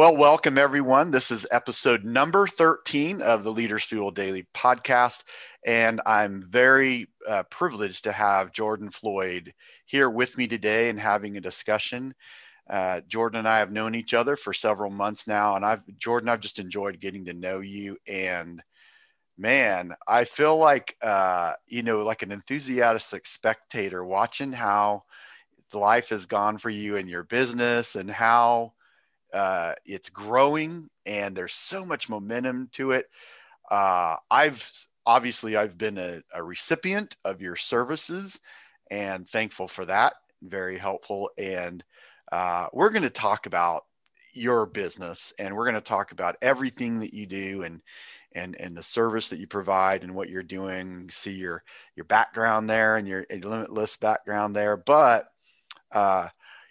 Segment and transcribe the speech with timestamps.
[0.00, 1.10] Well, welcome everyone.
[1.10, 5.20] This is episode number 13 of the Leaders Fuel Daily podcast.
[5.66, 9.52] And I'm very uh, privileged to have Jordan Floyd
[9.84, 12.14] here with me today and having a discussion.
[12.66, 15.56] Uh, Jordan and I have known each other for several months now.
[15.56, 17.98] And I've, Jordan, I've just enjoyed getting to know you.
[18.06, 18.62] And
[19.36, 25.02] man, I feel like, uh, you know, like an enthusiastic spectator watching how
[25.74, 28.72] life has gone for you in your business and how
[29.32, 33.06] uh, it's growing and there's so much momentum to it.
[33.70, 34.70] Uh, I've
[35.06, 38.38] obviously I've been a, a, recipient of your services
[38.90, 40.14] and thankful for that.
[40.42, 41.30] Very helpful.
[41.38, 41.84] And
[42.32, 43.84] uh, we're going to talk about
[44.32, 47.80] your business and we're going to talk about everything that you do and
[48.32, 51.08] and and the service that you provide and what you're doing.
[51.10, 51.64] See your
[51.96, 55.26] your background there and your limitless background there, but
[55.92, 56.28] uh,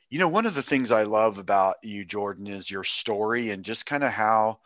[0.10, 3.64] you know, one of the things I love about you, Jordan, is your story and
[3.64, 4.60] just kind of how,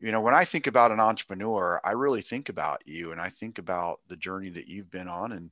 [0.00, 3.30] you know, when I think about an entrepreneur, I really think about you and I
[3.30, 5.32] think about the journey that you've been on.
[5.32, 5.50] And,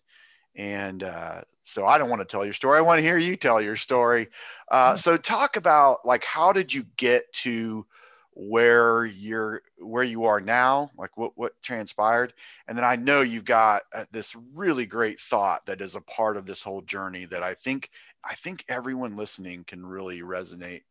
[0.54, 2.78] and uh, so I don't want to tell your story.
[2.78, 4.28] I want to hear you tell your story.
[4.70, 7.86] Uh, so talk about like, how did you get to
[8.34, 12.32] where you're where you are now like what what transpired
[12.66, 16.38] and then i know you've got uh, this really great thought that is a part
[16.38, 17.90] of this whole journey that i think
[18.24, 20.82] I think everyone listening can really resonate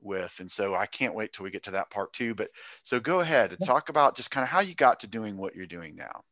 [0.00, 0.34] with.
[0.38, 2.34] And so I can't wait till we get to that part too.
[2.34, 2.50] But
[2.82, 5.56] so go ahead and talk about just kind of how you got to doing what
[5.56, 6.22] you're doing now.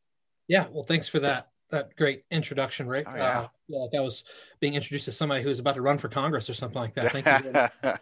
[0.46, 0.66] Yeah.
[0.70, 1.48] Well, thanks for that.
[1.70, 3.06] That great introduction, Rick.
[3.08, 3.40] Oh, yeah.
[3.40, 4.24] Uh, yeah, like I was
[4.60, 7.10] being introduced to somebody who was about to run for Congress or something like that.
[7.10, 7.26] Thank
[7.84, 7.92] you.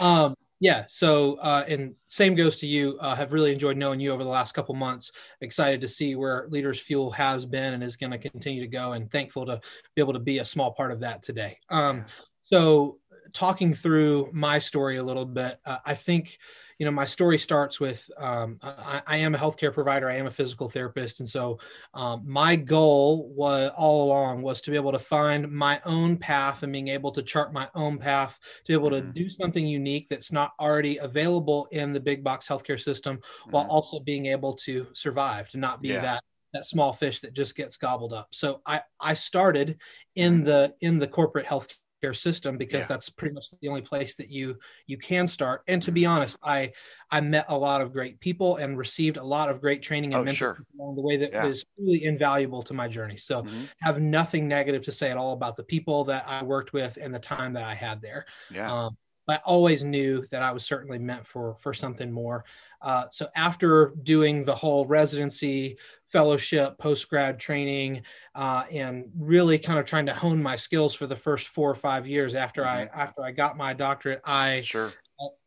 [0.04, 0.84] um, yeah.
[0.88, 2.98] So, uh, and same goes to you.
[3.00, 5.12] Uh, have really enjoyed knowing you over the last couple months.
[5.40, 8.92] Excited to see where Leaders Fuel has been and is going to continue to go,
[8.92, 9.60] and thankful to
[9.94, 11.58] be able to be a small part of that today.
[11.70, 12.04] Um,
[12.44, 12.98] so,
[13.32, 16.38] talking through my story a little bit, uh, I think
[16.78, 20.08] you know, my story starts with um, I, I, am a healthcare provider.
[20.08, 21.58] I am a physical therapist, and so
[21.92, 26.62] um, my goal was all along was to be able to find my own path
[26.62, 29.10] and being able to chart my own path to be able to mm-hmm.
[29.10, 33.50] do something unique that's not already available in the big box healthcare system, mm-hmm.
[33.50, 36.00] while also being able to survive, to not be yeah.
[36.00, 36.24] that
[36.54, 38.28] that small fish that just gets gobbled up.
[38.30, 39.80] So I I started
[40.14, 40.44] in mm-hmm.
[40.44, 41.66] the in the corporate health
[42.00, 42.88] care system because yeah.
[42.88, 46.36] that's pretty much the only place that you you can start and to be honest
[46.42, 46.70] i
[47.10, 50.28] i met a lot of great people and received a lot of great training and
[50.28, 50.58] oh, mentorship sure.
[50.78, 51.44] along the way that yeah.
[51.44, 53.64] was really invaluable to my journey so mm-hmm.
[53.80, 57.14] have nothing negative to say at all about the people that i worked with and
[57.14, 58.96] the time that i had there yeah um,
[59.28, 62.44] but I always knew that I was certainly meant for for something more.
[62.80, 65.76] Uh, so after doing the whole residency,
[66.10, 68.02] fellowship, post grad training,
[68.34, 71.74] uh, and really kind of trying to hone my skills for the first four or
[71.74, 72.96] five years after mm-hmm.
[72.96, 74.92] I after I got my doctorate, I sure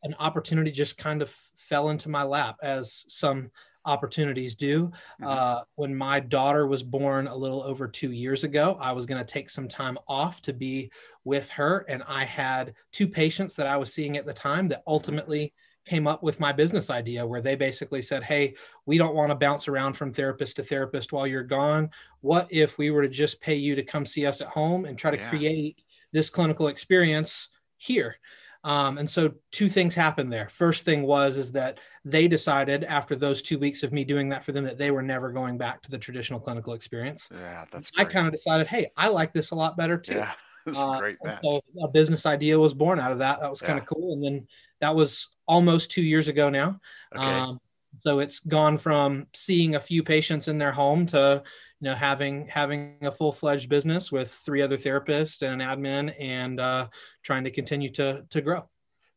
[0.03, 3.50] an opportunity just kind of fell into my lap as some
[3.86, 4.86] opportunities do.
[4.86, 5.28] Mm-hmm.
[5.28, 9.24] Uh, when my daughter was born a little over two years ago, I was going
[9.24, 10.92] to take some time off to be
[11.24, 11.86] with her.
[11.88, 15.53] And I had two patients that I was seeing at the time that ultimately
[15.86, 18.53] came up with my business idea where they basically said, Hey,
[18.86, 21.90] we don't want to bounce around from therapist to therapist while you're gone.
[22.22, 24.98] What if we were to just pay you to come see us at home and
[24.98, 25.30] try to yeah.
[25.30, 28.18] create this clinical experience here?
[28.64, 30.48] Um, and so two things happened there.
[30.50, 34.44] First thing was is that they decided after those two weeks of me doing that
[34.44, 37.28] for them that they were never going back to the traditional clinical experience.
[37.32, 37.90] Yeah, that's.
[37.90, 38.08] Great.
[38.08, 40.16] I kind of decided, hey, I like this a lot better too.
[40.16, 40.32] Yeah,
[40.68, 41.42] it's uh, a great match.
[41.44, 43.40] So a business idea was born out of that.
[43.40, 44.14] That was kind of cool.
[44.14, 44.48] And then
[44.80, 46.80] that was almost two years ago now.
[47.16, 47.24] Okay.
[47.24, 47.60] Um,
[48.00, 51.44] so it's gone from seeing a few patients in their home to
[51.81, 56.59] you know having having a full-fledged business with three other therapists and an admin and
[56.59, 56.88] uh,
[57.24, 58.64] trying to continue to to grow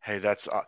[0.03, 0.63] hey that's uh,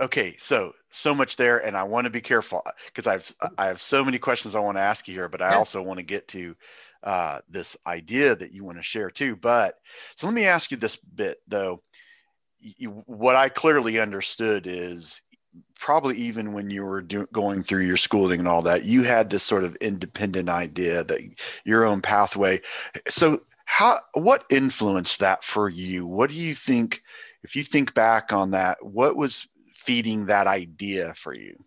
[0.00, 3.80] okay so so much there and i want to be careful because i've i have
[3.80, 5.56] so many questions i want to ask you here but i yeah.
[5.56, 6.56] also want to get to
[7.04, 9.76] uh, this idea that you want to share too but
[10.16, 11.80] so let me ask you this bit though
[12.58, 15.22] you, what i clearly understood is
[15.78, 19.30] probably even when you were do, going through your schooling and all that, you had
[19.30, 21.20] this sort of independent idea that
[21.64, 22.60] your own pathway.
[23.08, 26.06] So, how what influenced that for you?
[26.06, 27.02] What do you think?
[27.44, 31.64] If you think back on that, what was feeding that idea for you?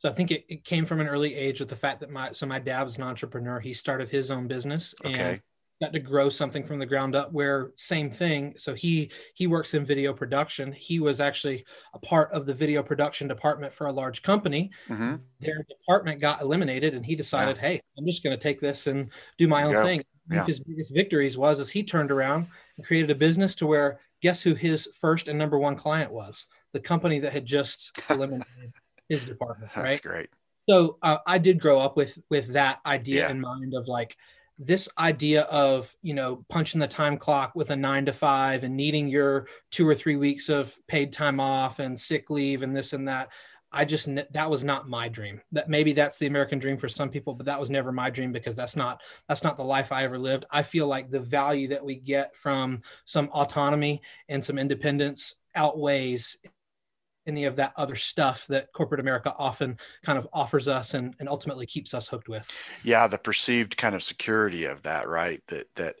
[0.00, 2.32] So I think it, it came from an early age with the fact that my
[2.32, 3.58] so my dad was an entrepreneur.
[3.58, 5.12] He started his own business okay.
[5.14, 5.40] and
[5.80, 9.74] got to grow something from the ground up where same thing so he he works
[9.74, 11.64] in video production he was actually
[11.94, 15.16] a part of the video production department for a large company mm-hmm.
[15.40, 17.62] their department got eliminated and he decided yeah.
[17.62, 20.44] hey i'm just going to take this and do my own thing yeah.
[20.44, 22.46] his biggest victories was as he turned around
[22.76, 26.48] and created a business to where guess who his first and number one client was
[26.72, 28.72] the company that had just eliminated
[29.08, 29.70] his department.
[29.76, 29.84] Right.
[29.84, 30.30] That's great.
[30.68, 33.30] So uh, I did grow up with with that idea yeah.
[33.30, 34.16] in mind of like
[34.58, 38.76] this idea of you know punching the time clock with a nine to five and
[38.76, 42.92] needing your two or three weeks of paid time off and sick leave and this
[42.92, 43.28] and that
[43.70, 45.40] i just that was not my dream.
[45.52, 48.32] That maybe that's the american dream for some people but that was never my dream
[48.32, 50.44] because that's not that's not the life i ever lived.
[50.50, 56.36] I feel like the value that we get from some autonomy and some independence outweighs
[57.28, 61.28] any of that other stuff that corporate America often kind of offers us and, and
[61.28, 62.50] ultimately keeps us hooked with.
[62.82, 65.42] Yeah, the perceived kind of security of that, right?
[65.48, 65.96] That that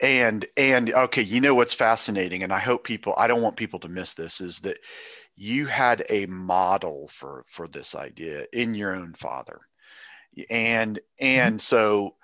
[0.00, 3.80] and and okay, you know what's fascinating, and I hope people I don't want people
[3.80, 4.78] to miss this, is that
[5.36, 9.60] you had a model for for this idea in your own father.
[10.50, 11.60] And and mm-hmm.
[11.60, 12.14] so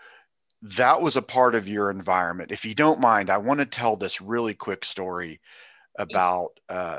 [0.63, 2.51] that was a part of your environment.
[2.51, 5.41] If you don't mind, I want to tell this really quick story
[5.99, 6.99] about uh,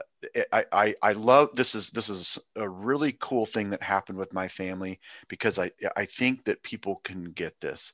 [0.52, 4.34] I, I I love this is this is a really cool thing that happened with
[4.34, 7.94] my family because I I think that people can get this.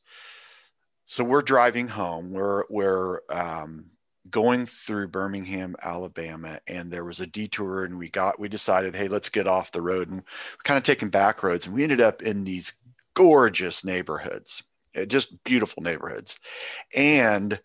[1.05, 2.31] So we're driving home.
[2.31, 3.85] We're we're um,
[4.29, 9.07] going through Birmingham, Alabama, and there was a detour, and we got we decided, hey,
[9.07, 12.01] let's get off the road, and we're kind of taking back roads, and we ended
[12.01, 12.73] up in these
[13.13, 14.63] gorgeous neighborhoods,
[15.07, 16.39] just beautiful neighborhoods,
[16.95, 17.59] and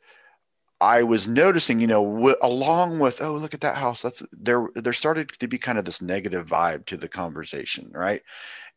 [0.81, 4.02] I was noticing, you know, w- along with, oh, look at that house.
[4.02, 4.69] That's there.
[4.75, 8.23] There started to be kind of this negative vibe to the conversation, right?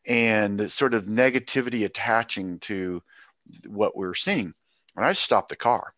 [0.06, 3.02] And sort of negativity attaching to
[3.66, 4.54] what we are seeing.
[4.96, 5.94] And I stopped the car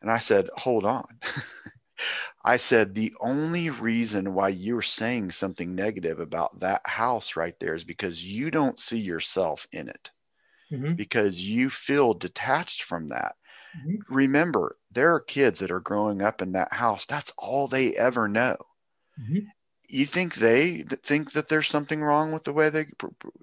[0.00, 1.06] and I said, hold on.
[2.44, 7.74] I said, the only reason why you're saying something negative about that house right there
[7.74, 10.10] is because you don't see yourself in it,
[10.70, 10.92] mm-hmm.
[10.92, 13.34] because you feel detached from that.
[13.78, 14.14] Mm-hmm.
[14.14, 17.06] Remember, there are kids that are growing up in that house.
[17.06, 18.56] That's all they ever know.
[19.20, 19.40] Mm-hmm.
[19.88, 22.86] You think they think that there's something wrong with the way they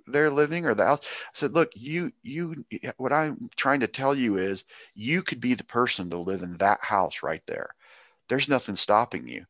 [0.07, 0.99] they're living or the house?
[1.03, 2.65] I said, look, you you
[2.97, 6.57] what I'm trying to tell you is you could be the person to live in
[6.57, 7.69] that house right there.
[8.27, 9.45] There's nothing stopping you.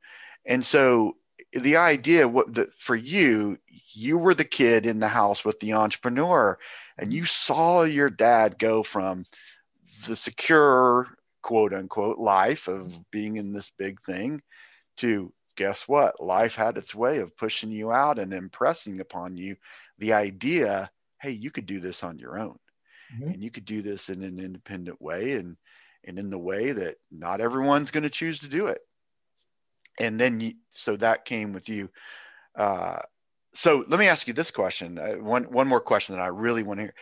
[0.45, 1.15] And so
[1.51, 3.57] the idea what that for you,
[3.93, 6.59] you were the kid in the house with the entrepreneur
[6.97, 9.25] and you saw your dad go from
[10.07, 11.07] the secure
[11.41, 14.41] quote unquote life of being in this big thing
[14.97, 16.23] to guess what?
[16.23, 19.55] Life had its way of pushing you out and impressing upon you
[19.97, 20.89] the idea
[21.21, 22.57] hey you could do this on your own.
[23.13, 23.31] Mm-hmm.
[23.31, 25.57] and you could do this in an independent way and
[26.05, 28.81] and in the way that not everyone's going to choose to do it.
[29.99, 31.89] And then you, so that came with you.
[32.55, 32.99] Uh,
[33.53, 36.63] so let me ask you this question uh, one one more question that i really
[36.63, 36.93] want to hear.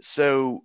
[0.00, 0.64] So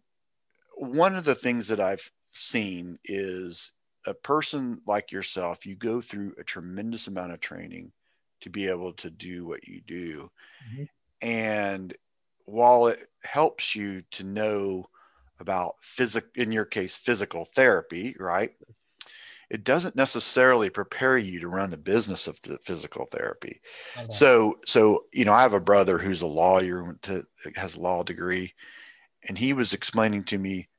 [0.75, 3.71] one of the things that I've seen is
[4.05, 7.91] a person like yourself, you go through a tremendous amount of training
[8.41, 10.29] to be able to do what you do.
[10.69, 10.83] Mm-hmm.
[11.21, 11.93] And
[12.45, 14.87] while it helps you to know
[15.39, 18.51] about physical, in your case, physical therapy, right?
[19.49, 23.61] It doesn't necessarily prepare you to run a business of the physical therapy.
[23.97, 24.07] Okay.
[24.11, 27.25] So, so you know, I have a brother who's a lawyer, to,
[27.55, 28.53] has a law degree,
[29.27, 30.69] and he was explaining to me,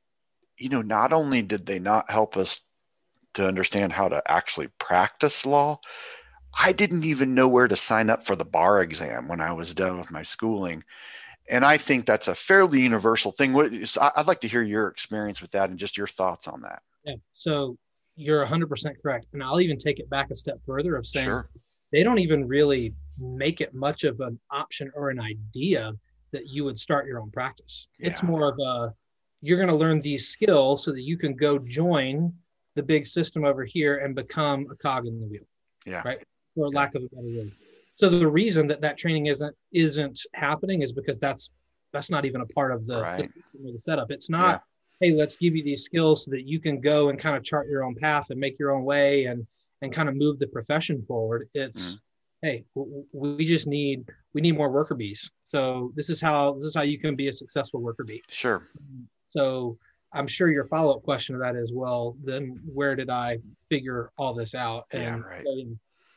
[0.57, 2.61] you know, not only did they not help us
[3.35, 5.79] to understand how to actually practice law,
[6.57, 9.73] I didn't even know where to sign up for the bar exam when I was
[9.73, 10.83] done with my schooling.
[11.49, 13.55] And I think that's a fairly universal thing.
[13.55, 16.81] I'd like to hear your experience with that and just your thoughts on that.
[17.05, 17.15] Yeah.
[17.31, 17.77] So
[18.15, 19.27] you're 100% correct.
[19.33, 21.49] And I'll even take it back a step further of saying sure.
[21.91, 25.93] they don't even really make it much of an option or an idea
[26.31, 27.87] that you would start your own practice.
[27.99, 28.09] Yeah.
[28.09, 28.93] It's more of a
[29.41, 32.33] you're going to learn these skills so that you can go join
[32.75, 35.47] the big system over here and become a cog in the wheel.
[35.85, 36.01] Yeah.
[36.03, 36.19] Right.
[36.55, 37.51] For lack of a better word.
[37.95, 41.49] So the reason that that training isn't isn't happening is because that's
[41.93, 43.31] that's not even a part of the, right.
[43.53, 44.11] the, the setup.
[44.11, 44.61] It's not,
[45.01, 45.07] yeah.
[45.07, 47.67] hey, let's give you these skills so that you can go and kind of chart
[47.67, 49.47] your own path and make your own way and
[49.81, 51.49] and kind of move the profession forward.
[51.53, 51.99] It's mm
[52.41, 52.65] hey,
[53.13, 54.05] we just need
[54.37, 55.31] we need more worker bees.
[55.47, 58.21] So this is how this is how you can be a successful worker bee.
[58.29, 58.69] Sure.
[59.29, 59.79] So
[60.13, 62.15] I'm sure your follow up question to that as well.
[62.23, 64.85] Then where did I figure all this out?
[64.91, 65.45] And, yeah, right.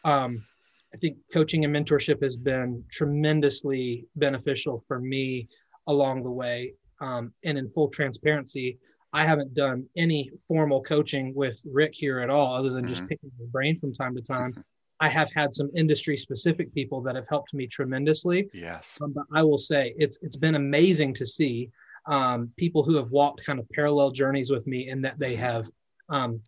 [0.05, 0.45] um,
[0.93, 5.49] I think coaching and mentorship has been tremendously beneficial for me
[5.87, 6.75] along the way.
[7.01, 8.79] Um, and in full transparency,
[9.15, 12.93] I haven't done any formal coaching with Rick here at all, other than mm-hmm.
[12.93, 14.63] just picking his brain from time to time.
[15.01, 18.49] I have had some industry specific people that have helped me tremendously.
[18.53, 18.99] Yes.
[19.01, 21.71] Um, but I will say it's it's been amazing to see
[22.07, 25.67] um, people who have walked kind of parallel journeys with me in that they have
[26.09, 26.41] um,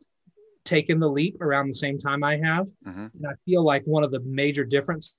[0.64, 2.68] taken the leap around the same time I have.
[2.86, 3.06] Mm-hmm.
[3.14, 5.16] And I feel like one of the major differences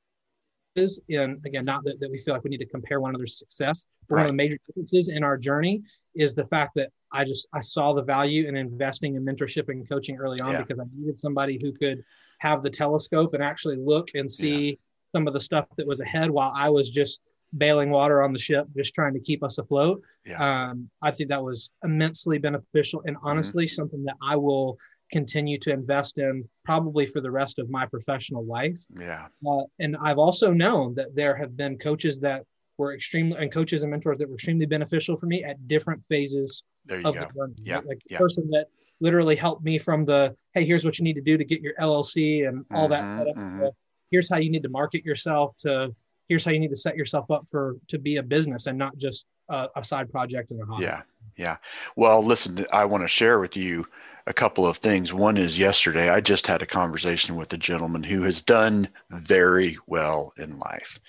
[0.75, 3.85] and again, not that, that we feel like we need to compare one another's success,
[4.09, 4.21] but right.
[4.21, 5.83] one of the major differences in our journey
[6.15, 9.87] is the fact that I just I saw the value in investing in mentorship and
[9.87, 10.63] coaching early on yeah.
[10.63, 12.03] because I needed somebody who could
[12.39, 14.75] have the telescope and actually look and see yeah.
[15.15, 17.21] some of the stuff that was ahead while I was just
[17.57, 20.01] bailing water on the ship, just trying to keep us afloat.
[20.25, 20.43] Yeah.
[20.43, 23.27] Um, I think that was immensely beneficial and mm-hmm.
[23.27, 23.75] honestly mm-hmm.
[23.75, 24.77] something that I will
[25.13, 28.79] continue to invest in probably for the rest of my professional life.
[28.99, 29.27] Yeah.
[29.47, 32.43] Uh, and I've also known that there have been coaches that
[32.77, 36.63] were extremely and coaches and mentors that were extremely beneficial for me at different phases
[36.89, 37.11] of go.
[37.11, 37.53] the journey.
[37.61, 37.81] Yeah.
[37.85, 38.17] Like yeah.
[38.17, 38.67] person that
[38.99, 41.75] literally helped me from the hey, here's what you need to do to get your
[41.75, 43.35] LLC and all mm-hmm, that.
[43.35, 43.67] Mm-hmm.
[44.09, 45.95] Here's how you need to market yourself to
[46.27, 48.97] here's how you need to set yourself up for to be a business and not
[48.97, 50.83] just a, a side project in a hobby.
[50.83, 51.01] Yeah.
[51.35, 51.57] Yeah.
[51.95, 53.85] Well, listen, I want to share with you
[54.25, 55.13] a couple of things.
[55.13, 59.77] One is yesterday, I just had a conversation with a gentleman who has done very
[59.87, 60.99] well in life.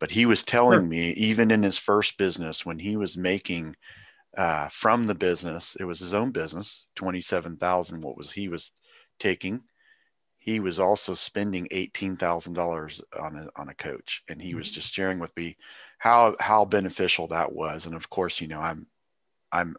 [0.00, 0.86] But he was telling sure.
[0.86, 3.76] me, even in his first business, when he was making
[4.36, 8.70] uh, from the business, it was his own business, 27,000, what was he was
[9.18, 9.60] taking.
[10.38, 14.22] He was also spending $18,000 on a, on a coach.
[14.28, 14.74] And he was mm-hmm.
[14.74, 15.56] just sharing with me
[15.98, 17.86] how, how beneficial that was.
[17.86, 18.86] And of course, you know, I'm,
[19.54, 19.76] I'm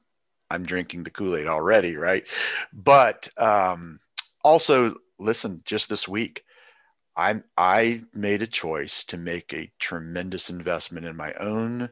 [0.49, 2.23] I'm drinking the Kool Aid already, right?
[2.71, 3.99] But um,
[4.43, 6.43] also, listen, just this week,
[7.15, 11.89] I I made a choice to make a tremendous investment in my own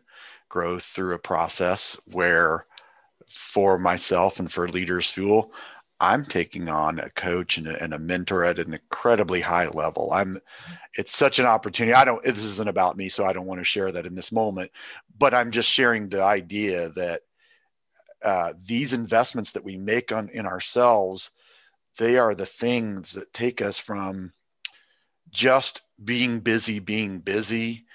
[0.50, 2.68] growth through a process where,
[3.28, 5.52] for myself and for Leaders Fuel,
[6.00, 10.12] I'm taking on a coach and a, and a, mentor at an incredibly high level.
[10.12, 10.40] I'm,
[10.96, 11.96] it's such an opportunity.
[11.96, 14.32] I don't, this isn't about me, so I don't want to share that in this
[14.32, 14.70] moment,
[15.18, 17.22] but I'm just sharing the idea that
[18.24, 21.32] uh, these investments that we make on in ourselves,
[21.98, 24.32] they are the things that take us from
[25.30, 27.86] just being busy, being busy,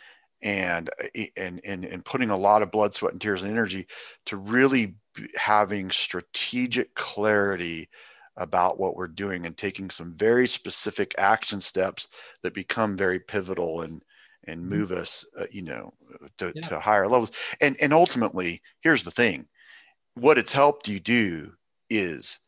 [0.43, 0.91] and
[1.37, 3.87] and and and putting a lot of blood, sweat, and tears and energy
[4.27, 4.95] to really
[5.35, 7.89] having strategic clarity
[8.37, 12.07] about what we're doing and taking some very specific action steps
[12.43, 14.05] that become very pivotal and
[14.45, 14.71] and mm-hmm.
[14.71, 15.93] move us, uh, you know,
[16.39, 16.69] to, yeah.
[16.69, 17.31] to higher levels.
[17.61, 19.47] And and ultimately, here's the thing:
[20.21, 21.53] what it's helped you do
[21.91, 22.41] is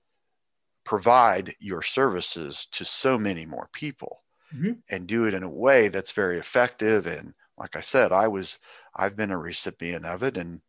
[0.84, 4.22] provide your services to so many more people
[4.54, 4.72] mm-hmm.
[4.90, 8.58] and do it in a way that's very effective and like i said i was
[8.96, 10.60] i've been a recipient of it and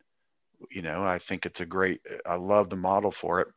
[0.69, 3.47] you know i think it's a great i love the model for it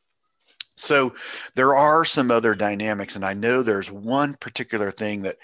[0.76, 1.14] so
[1.54, 5.36] there are some other dynamics and i know there's one particular thing that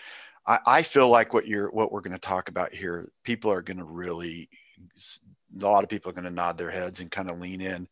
[0.46, 3.62] i, I feel like what you're what we're going to talk about here people are
[3.62, 4.48] going to really
[5.58, 7.88] a lot of people are going to nod their heads and kind of lean in.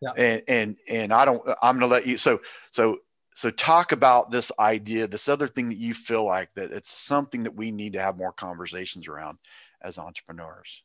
[0.00, 0.10] Yeah.
[0.16, 1.42] And and and I don't.
[1.62, 2.16] I'm going to let you.
[2.16, 2.98] So so
[3.34, 7.44] so talk about this idea, this other thing that you feel like that it's something
[7.44, 9.38] that we need to have more conversations around
[9.82, 10.82] as entrepreneurs.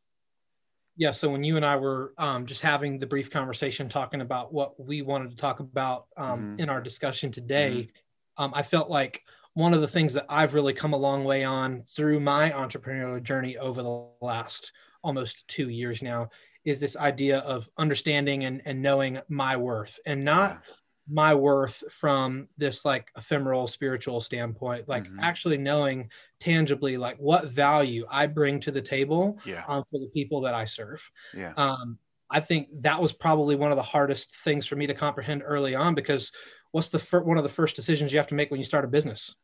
[0.97, 1.11] Yeah.
[1.11, 4.79] So when you and I were um, just having the brief conversation, talking about what
[4.79, 6.59] we wanted to talk about um, mm-hmm.
[6.59, 8.43] in our discussion today, mm-hmm.
[8.43, 9.21] um, I felt like
[9.53, 13.21] one of the things that I've really come a long way on through my entrepreneurial
[13.23, 14.71] journey over the last
[15.03, 16.29] almost two years now
[16.65, 20.61] is this idea of understanding and, and knowing my worth and not
[21.11, 25.19] my worth from this like ephemeral spiritual standpoint like mm-hmm.
[25.19, 26.07] actually knowing
[26.39, 29.63] tangibly like what value i bring to the table yeah.
[29.67, 31.53] um, for the people that i serve yeah.
[31.57, 31.97] um,
[32.29, 35.73] i think that was probably one of the hardest things for me to comprehend early
[35.73, 36.31] on because
[36.71, 38.85] what's the fir- one of the first decisions you have to make when you start
[38.85, 39.35] a business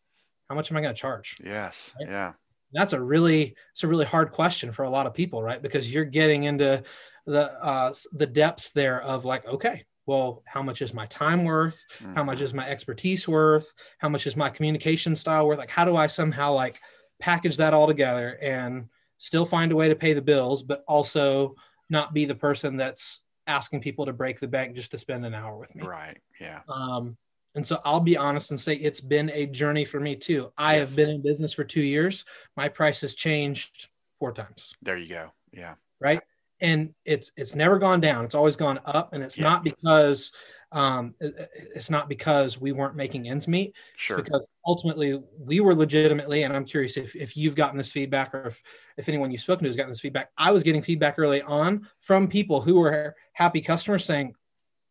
[0.50, 2.12] how much am i going to charge yes right?
[2.12, 2.34] yeah
[2.74, 5.62] that's a really it's a really hard question for a lot of people right?
[5.62, 6.84] Because you're getting into
[7.26, 11.84] the uh the depths there of like okay well how much is my time worth?
[12.00, 12.16] Mm-hmm.
[12.16, 12.46] how much mm-hmm.
[12.46, 13.72] is my expertise worth?
[14.00, 15.60] How much is my communication style worth?
[15.60, 16.80] Like how do i somehow like
[17.20, 18.86] package that all together and
[19.18, 21.56] still find a way to pay the bills but also
[21.90, 25.34] not be the person that's asking people to break the bank just to spend an
[25.34, 25.86] hour with me?
[25.86, 26.18] Right.
[26.40, 26.62] Yeah.
[26.68, 27.18] Um
[27.56, 30.52] and so I'll be honest and say it's been a journey for me too.
[30.58, 30.82] I yes.
[30.82, 32.26] have been in business for two years.
[32.58, 33.88] My price has changed
[34.20, 34.74] four times.
[34.82, 35.32] There you go.
[35.52, 35.76] Yeah.
[36.00, 36.22] Right.
[36.60, 38.26] And it's it's never gone down.
[38.26, 39.14] It's always gone up.
[39.14, 39.44] And it's yeah.
[39.44, 40.32] not because
[40.72, 43.74] um, it's not because we weren't making ends meet.
[43.96, 44.18] Sure.
[44.18, 48.48] because ultimately we were legitimately, and I'm curious if, if you've gotten this feedback or
[48.48, 48.62] if,
[48.98, 50.32] if anyone you've spoken to has gotten this feedback.
[50.38, 54.34] I was getting feedback early on from people who were happy customers saying,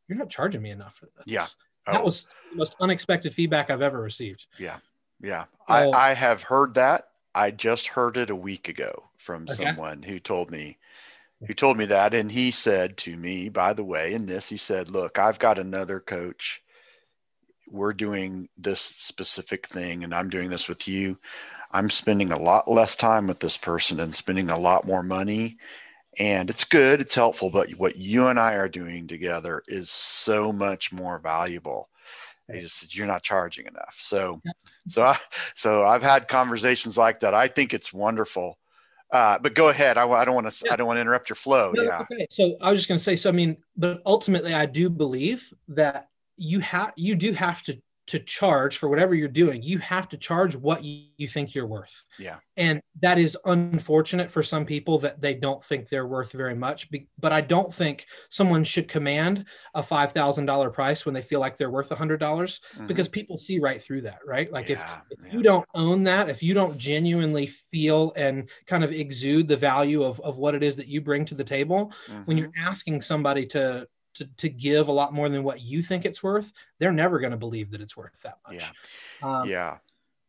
[0.09, 1.25] You're not charging me enough for this.
[1.26, 1.47] Yeah.
[1.86, 2.04] That oh.
[2.04, 4.46] was the most unexpected feedback I've ever received.
[4.58, 4.78] Yeah.
[5.22, 5.44] Yeah.
[5.68, 7.08] I, I have heard that.
[7.34, 9.64] I just heard it a week ago from okay.
[9.64, 10.78] someone who told me
[11.46, 14.56] who told me that and he said to me by the way in this he
[14.56, 16.62] said look i've got another coach
[17.70, 21.18] we're doing this specific thing and i'm doing this with you
[21.74, 25.58] I'm spending a lot less time with this person and spending a lot more money.
[26.18, 30.52] And it's good, it's helpful, but what you and I are doing together is so
[30.52, 31.88] much more valuable.
[32.49, 33.97] They just you're not charging enough.
[33.99, 34.40] So,
[34.88, 35.18] so I,
[35.54, 37.35] so I've had conversations like that.
[37.35, 38.59] I think it's wonderful.
[39.11, 39.97] Uh, but go ahead.
[39.97, 40.64] I, I don't want to.
[40.64, 40.73] Yeah.
[40.73, 41.73] I don't want to interrupt your flow.
[41.75, 42.00] No, yeah.
[42.00, 42.26] Okay.
[42.30, 43.16] So I was just going to say.
[43.16, 47.80] So I mean, but ultimately, I do believe that you have you do have to
[48.06, 51.66] to charge for whatever you're doing you have to charge what you, you, think you're
[51.66, 56.32] worth yeah and that is unfortunate for some people that they don't think they're worth
[56.32, 59.44] very much but i don't think someone should command
[59.75, 62.87] a $5000 price when they feel like they're worth $100 mm-hmm.
[62.87, 65.32] because people see right through that right like yeah, if, if yeah.
[65.32, 70.02] you don't own that if you don't genuinely feel and kind of exude the value
[70.02, 72.23] of, of what it is that you bring to the table mm-hmm.
[72.23, 76.04] when you're asking somebody to to, to give a lot more than what you think
[76.04, 78.62] it's worth, they're never going to believe that it's worth that much.
[79.23, 79.40] Yeah.
[79.40, 79.78] Um, yeah.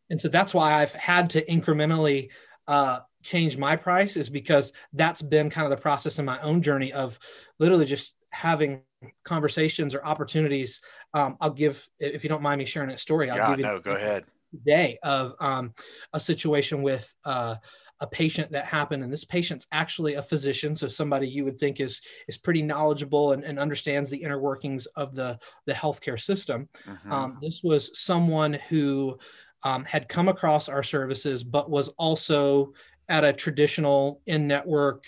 [0.09, 2.29] And so that's why I've had to incrementally
[2.67, 6.61] uh, change my price is because that's been kind of the process in my own
[6.61, 7.19] journey of
[7.59, 8.81] literally just having
[9.23, 10.81] conversations or opportunities.
[11.13, 13.65] Um, I'll give, if you don't mind me sharing a story, I'll yeah, give you
[13.65, 14.25] no, go ahead.
[14.65, 15.73] Day of um,
[16.13, 17.55] a situation with uh,
[18.01, 21.79] a patient that happened and this patient's actually a physician so somebody you would think
[21.79, 26.67] is is pretty knowledgeable and, and understands the inner workings of the the healthcare system
[26.87, 27.11] mm-hmm.
[27.11, 29.17] um, this was someone who
[29.63, 32.73] um, had come across our services but was also
[33.07, 35.05] at a traditional in-network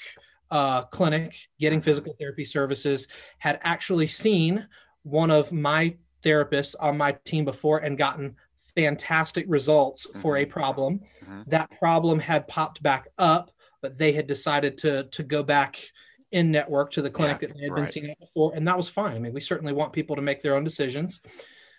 [0.51, 1.85] uh, clinic getting mm-hmm.
[1.85, 3.07] physical therapy services
[3.39, 4.65] had actually seen
[5.03, 8.35] one of my therapists on my team before and gotten
[8.77, 10.21] fantastic results mm-hmm.
[10.21, 10.51] for a mm-hmm.
[10.51, 10.99] problem.
[11.23, 11.41] Mm-hmm.
[11.47, 15.79] That problem had popped back up, but they had decided to to go back
[16.31, 17.77] in network to the clinic yeah, that they had right.
[17.77, 19.15] been seeing before, and that was fine.
[19.15, 21.21] I mean, we certainly want people to make their own decisions.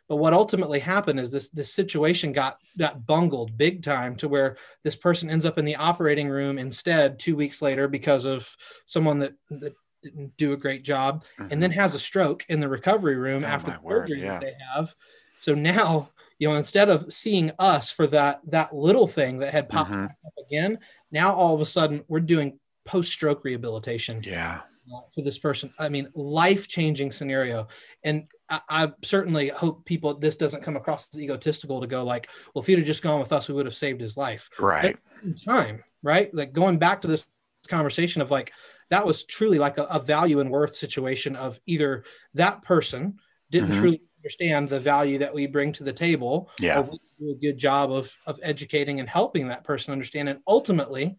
[0.09, 4.57] But what ultimately happened is this this situation got got bungled big time to where
[4.83, 8.49] this person ends up in the operating room instead two weeks later because of
[8.87, 11.53] someone that, that didn't do a great job mm-hmm.
[11.53, 14.33] and then has a stroke in the recovery room oh, after the surgery yeah.
[14.33, 14.95] that they have.
[15.41, 19.69] So now you know instead of seeing us for that that little thing that had
[19.69, 20.05] popped mm-hmm.
[20.05, 20.79] up again
[21.11, 24.23] now all of a sudden we're doing post stroke rehabilitation.
[24.25, 24.61] Yeah.
[24.93, 25.71] Uh, for this person.
[25.79, 27.69] I mean life changing scenario.
[28.05, 32.31] And I, I, certainly hope people this doesn't come across as egotistical to go like
[32.55, 34.49] well if he'd have just gone with us we would have saved his life.
[34.59, 34.97] Right.
[35.45, 36.33] time right?
[36.33, 37.27] Like going back to this
[37.69, 38.53] conversation of like
[38.89, 43.19] that was truly like a, a value and worth situation of either that person
[43.51, 43.81] didn't mm-hmm.
[43.81, 46.51] truly understand the value that we bring to the table.
[46.59, 46.81] Yeah.
[46.81, 50.29] Uh, we do a good job of of educating and helping that person understand.
[50.29, 51.17] And ultimately,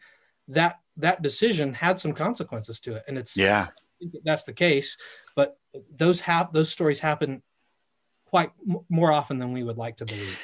[0.50, 3.04] that that decision had some consequences to it.
[3.08, 3.68] And it's yeah,
[4.24, 4.98] that's the case.
[5.36, 5.58] But
[5.96, 7.42] those have those stories happen
[8.26, 10.38] quite m- more often than we would like to believe.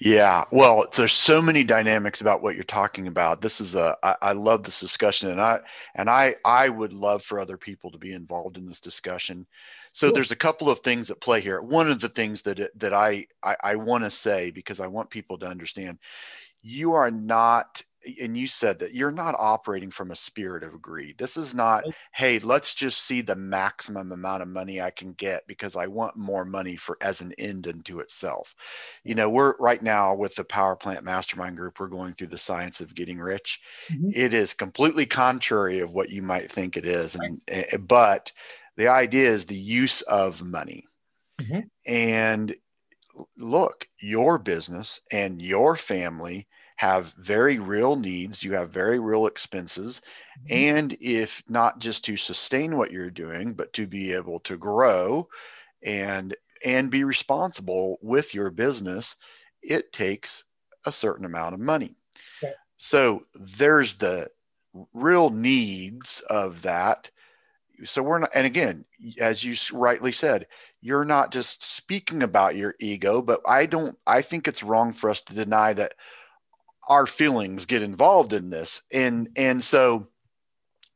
[0.00, 0.44] Yeah.
[0.50, 3.40] Well, there's so many dynamics about what you're talking about.
[3.40, 5.60] This is a I, I love this discussion and I
[5.94, 9.46] and I I would love for other people to be involved in this discussion.
[9.92, 10.14] So cool.
[10.14, 11.60] there's a couple of things at play here.
[11.60, 15.10] One of the things that that I I, I want to say because I want
[15.10, 15.98] people to understand
[16.62, 17.82] you are not
[18.20, 21.18] and you said that you're not operating from a spirit of greed.
[21.18, 21.84] This is not,
[22.14, 26.16] hey, let's just see the maximum amount of money I can get because I want
[26.16, 28.54] more money for as an end unto itself.
[29.04, 32.38] You know, we're right now with the Power Plant Mastermind Group, we're going through the
[32.38, 33.60] science of getting rich.
[33.90, 34.10] Mm-hmm.
[34.14, 37.86] It is completely contrary of what you might think it is, and right.
[37.86, 38.32] but
[38.76, 40.86] the idea is the use of money.
[41.40, 41.60] Mm-hmm.
[41.86, 42.54] And
[43.36, 46.46] look, your business and your family
[46.78, 50.00] have very real needs, you have very real expenses.
[50.48, 50.78] Mm-hmm.
[50.78, 55.28] And if not just to sustain what you're doing, but to be able to grow
[55.82, 59.16] and and be responsible with your business,
[59.60, 60.44] it takes
[60.86, 61.96] a certain amount of money.
[62.42, 62.52] Okay.
[62.76, 64.30] So there's the
[64.92, 67.10] real needs of that.
[67.84, 68.84] So we're not, and again,
[69.18, 70.46] as you rightly said,
[70.80, 75.10] you're not just speaking about your ego, but I don't, I think it's wrong for
[75.10, 75.94] us to deny that
[76.88, 78.82] our feelings get involved in this.
[78.92, 80.08] And and so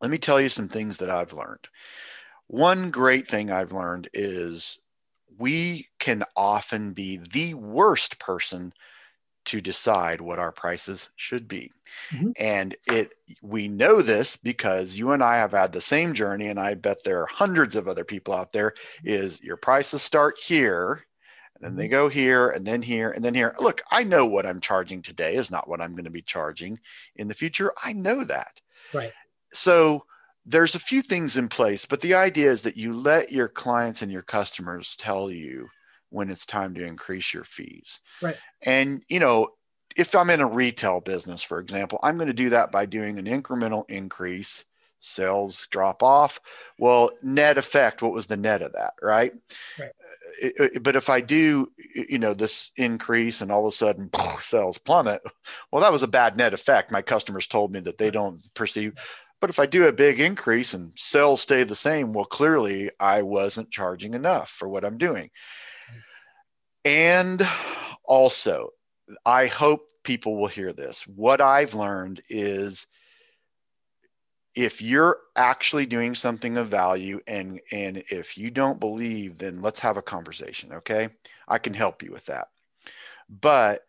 [0.01, 1.69] let me tell you some things that I've learned.
[2.49, 4.79] One great thing I've learned is
[5.39, 8.73] we can often be the worst person
[9.45, 11.73] to decide what our prices should be.
[12.13, 12.31] Mm-hmm.
[12.39, 16.61] And it we know this because you and I have had the same journey and
[16.61, 18.75] I bet there are hundreds of other people out there
[19.05, 21.05] is your prices start here
[21.63, 21.93] then they mm-hmm.
[21.93, 23.55] go here and then here and then here.
[23.59, 26.81] Look, I know what I'm charging today is not what I'm going to be charging
[27.17, 27.73] in the future.
[27.83, 28.61] I know that.
[28.93, 29.13] Right.
[29.53, 30.05] So
[30.45, 34.03] there's a few things in place, but the idea is that you let your clients
[34.03, 35.69] and your customers tell you
[36.11, 38.01] when it's time to increase your fees.
[38.21, 38.37] Right.
[38.61, 39.51] And, you know,
[39.97, 43.19] if I'm in a retail business, for example, I'm going to do that by doing
[43.19, 44.65] an incremental increase.
[45.03, 46.41] Sales drop off.
[46.79, 49.35] Well, net effect, what was the net of that, right?
[49.79, 49.91] right.
[50.41, 54.11] It, it, but if I do, you know, this increase and all of a sudden
[54.41, 55.23] sales plummet,
[55.71, 56.93] well, that was a bad net effect.
[56.93, 58.95] My customers told me that they don't perceive.
[59.41, 63.23] But if I do a big increase and sales stay the same, well, clearly I
[63.23, 65.31] wasn't charging enough for what I'm doing.
[66.85, 67.47] And
[68.05, 68.71] also,
[69.27, 71.05] I hope people will hear this.
[71.09, 72.87] What I've learned is
[74.55, 79.81] if you're actually doing something of value and and if you don't believe then let's
[79.81, 81.09] have a conversation okay
[81.49, 82.49] i can help you with that
[83.29, 83.87] but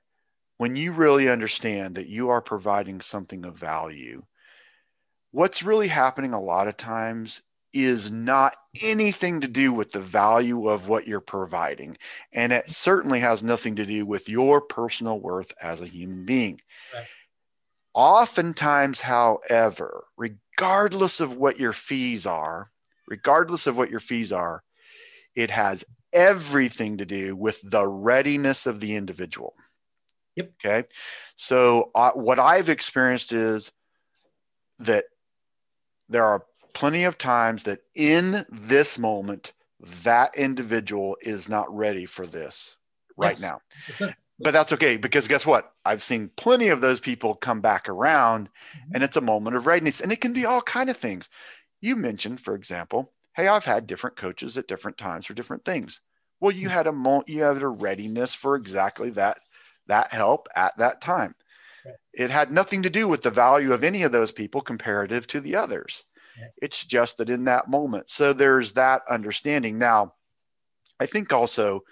[0.58, 4.24] when you really understand that you are providing something of value
[5.32, 7.42] what's really happening a lot of times
[7.74, 11.98] is not anything to do with the value of what you're providing.
[12.32, 16.62] And it certainly has nothing to do with your personal worth as a human being.
[16.94, 17.08] Right.
[17.94, 22.72] Oftentimes, however, regardless of what your fees are,
[23.08, 24.64] regardless of what your fees are,
[25.36, 29.54] it has everything to do with the readiness of the individual.
[30.36, 30.54] Yep.
[30.66, 30.88] Okay.
[31.36, 33.72] So, uh, what I've experienced is
[34.80, 35.06] that
[36.10, 39.54] there are plenty of times that in this moment,
[40.04, 42.76] that individual is not ready for this
[43.18, 43.60] right yes.
[44.00, 44.10] now.
[44.44, 45.74] But that's okay because guess what?
[45.86, 48.96] I've seen plenty of those people come back around mm-hmm.
[48.96, 51.30] and it's a moment of readiness and it can be all kind of things.
[51.82, 56.02] You mentioned, for example, hey, I've had different coaches at different times for different things.
[56.40, 56.78] Well, you mm-hmm.
[56.78, 59.40] had a mo- you had a readiness for exactly that
[59.88, 61.36] that help at that time.
[61.86, 61.96] Right.
[62.14, 65.42] It had nothing to do with the value of any of those people comparative to
[65.42, 66.04] the others.
[66.58, 68.10] It's just that in that moment.
[68.10, 69.78] So there's that understanding.
[69.78, 70.14] Now,
[71.00, 71.84] I think also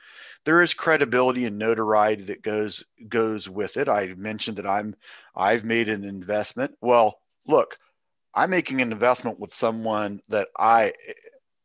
[0.45, 3.87] there is credibility and notoriety that goes goes with it.
[3.87, 4.95] I mentioned that I'm
[5.35, 6.73] I've made an investment.
[6.81, 7.77] Well, look,
[8.33, 11.13] I'm making an investment with someone that I eh,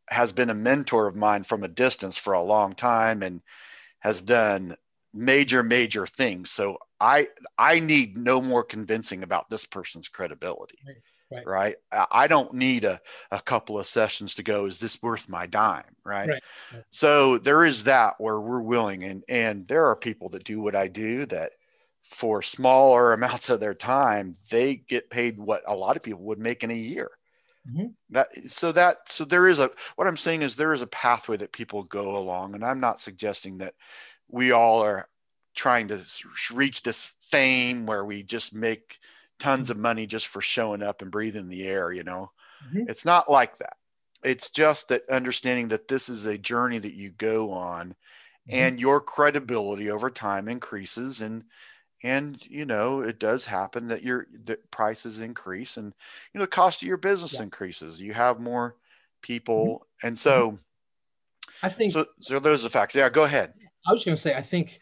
[0.09, 3.43] has been a mentor of mine from a distance for a long time and
[4.01, 4.77] has done
[5.13, 6.51] major major things.
[6.51, 10.79] So I I need no more convincing about this person's credibility.
[10.87, 10.97] Right
[11.31, 11.77] right, right?
[12.11, 15.97] I don't need a, a couple of sessions to go, is this worth my dime?
[16.05, 16.29] Right?
[16.29, 16.43] right.
[16.91, 20.75] So there is that where we're willing and and there are people that do what
[20.75, 21.53] I do that
[22.05, 26.39] for smaller amounts of their time, they get paid what a lot of people would
[26.39, 27.11] make in a year.
[27.69, 27.87] Mm-hmm.
[28.11, 31.37] That so that so there is a what I'm saying is there is a pathway
[31.39, 33.75] that people go along, and I'm not suggesting that
[34.29, 35.09] we all are
[35.57, 36.05] trying to
[36.53, 39.01] reach this fame where we just make
[39.39, 42.31] tons of money just for showing up and breathing the air, you know.
[42.67, 42.89] Mm-hmm.
[42.89, 43.77] It's not like that.
[44.23, 48.55] It's just that understanding that this is a journey that you go on mm-hmm.
[48.55, 51.45] and your credibility over time increases and
[52.03, 55.95] and you know it does happen that your that prices increase and
[56.33, 57.43] you know the cost of your business yeah.
[57.43, 58.77] increases you have more
[59.23, 60.09] people mm-hmm.
[60.09, 61.67] and so mm-hmm.
[61.67, 63.55] i think so, so those are facts yeah go ahead
[63.89, 64.79] i was going to say i think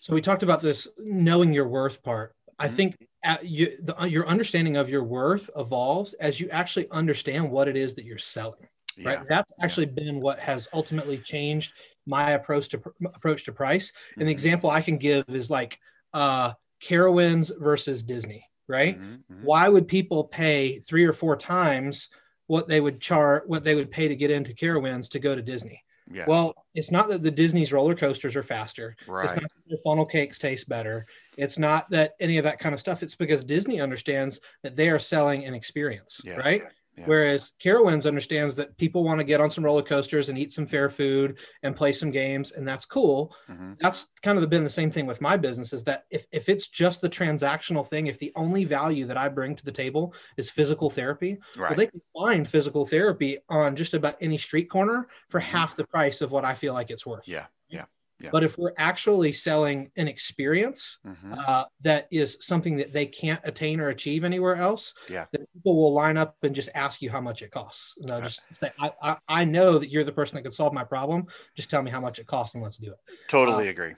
[0.00, 2.76] so we talked about this knowing your worth part I mm-hmm.
[2.76, 3.08] think
[3.42, 7.76] you, the, uh, your understanding of your worth evolves as you actually understand what it
[7.76, 8.68] is that you're selling.
[8.96, 9.08] Yeah.
[9.08, 9.28] Right.
[9.28, 10.04] That's actually yeah.
[10.04, 11.72] been what has ultimately changed
[12.06, 13.90] my approach to approach to price.
[14.12, 14.22] Mm-hmm.
[14.22, 15.78] An example I can give is like
[16.12, 16.52] uh,
[16.82, 18.46] Carowinds versus Disney.
[18.68, 19.00] Right.
[19.00, 19.12] Mm-hmm.
[19.32, 19.44] mm-hmm.
[19.44, 22.08] Why would people pay three or four times
[22.46, 25.42] what they would chart, what they would pay to get into Carowinds to go to
[25.42, 25.82] Disney?
[26.12, 26.24] Yeah.
[26.26, 28.96] Well, it's not that the Disney's roller coasters are faster.
[29.06, 29.24] Right.
[29.24, 31.06] It's not that the funnel cakes taste better.
[31.36, 33.02] It's not that any of that kind of stuff.
[33.02, 36.38] It's because Disney understands that they are selling an experience, yes.
[36.38, 36.62] right?
[36.96, 37.04] Yeah.
[37.06, 40.66] Whereas Carowinds understands that people want to get on some roller coasters and eat some
[40.66, 43.34] fair food and play some games, and that's cool.
[43.48, 43.74] Mm-hmm.
[43.80, 46.68] That's kind of been the same thing with my business is that if, if it's
[46.68, 50.50] just the transactional thing, if the only value that I bring to the table is
[50.50, 51.70] physical therapy, right.
[51.70, 55.52] well, they can find physical therapy on just about any street corner for mm-hmm.
[55.52, 57.26] half the price of what I feel like it's worth.
[57.26, 57.46] Yeah.
[57.68, 57.84] Yeah.
[58.20, 58.30] Yeah.
[58.32, 61.34] But if we're actually selling an experience mm-hmm.
[61.34, 65.26] uh, that is something that they can't attain or achieve anywhere else, yeah.
[65.32, 67.94] then people will line up and just ask you how much it costs.
[67.98, 70.72] And they'll just say, I, I, I, know that you're the person that can solve
[70.72, 71.26] my problem.
[71.56, 72.98] Just tell me how much it costs and let's do it.
[73.28, 73.94] Totally uh, agree.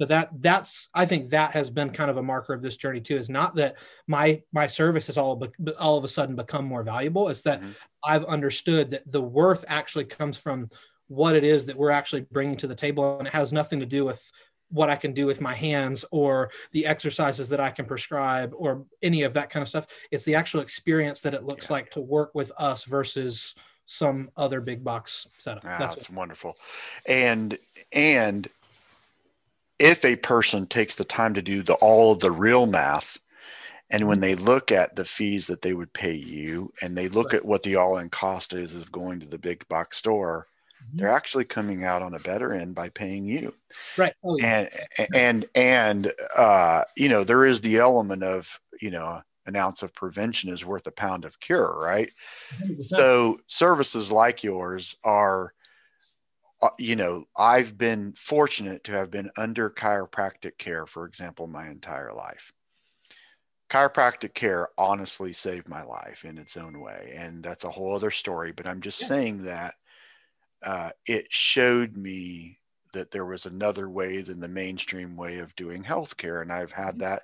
[0.00, 3.00] So that that's I think that has been kind of a marker of this journey
[3.00, 3.16] too.
[3.16, 3.76] Is not that
[4.08, 5.40] my my service has all
[5.78, 7.28] all of a sudden become more valuable.
[7.28, 7.70] It's that mm-hmm.
[8.02, 10.68] I've understood that the worth actually comes from
[11.14, 13.86] what it is that we're actually bringing to the table and it has nothing to
[13.86, 14.30] do with
[14.70, 18.84] what I can do with my hands or the exercises that I can prescribe or
[19.02, 19.86] any of that kind of stuff.
[20.10, 21.74] It's the actual experience that it looks yeah.
[21.74, 23.54] like to work with us versus
[23.86, 25.64] some other big box setup.
[25.66, 26.56] Ah, that's, that's wonderful.
[27.06, 27.58] And
[27.92, 28.48] and
[29.78, 33.18] if a person takes the time to do the all of the real math
[33.90, 37.32] and when they look at the fees that they would pay you and they look
[37.32, 37.36] right.
[37.36, 40.46] at what the all-in cost is of going to the big box store.
[40.92, 43.52] They're actually coming out on a better end by paying you
[43.96, 44.68] right oh, yeah.
[44.98, 49.82] and and and uh you know there is the element of you know an ounce
[49.82, 52.12] of prevention is worth a pound of cure right
[52.62, 52.84] 100%.
[52.84, 55.52] so services like yours are
[56.64, 61.68] uh, you know, I've been fortunate to have been under chiropractic care, for example, my
[61.68, 62.52] entire life.
[63.68, 67.12] Chiropractic care honestly saved my life in its own way.
[67.16, 68.52] And that's a whole other story.
[68.52, 69.08] But I'm just yeah.
[69.08, 69.74] saying that
[70.64, 72.58] uh, it showed me
[72.94, 76.40] that there was another way than the mainstream way of doing healthcare.
[76.42, 77.00] And I've had mm-hmm.
[77.00, 77.22] that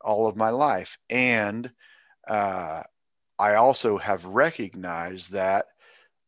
[0.00, 0.96] all of my life.
[1.10, 1.70] And
[2.26, 2.82] uh,
[3.38, 5.66] I also have recognized that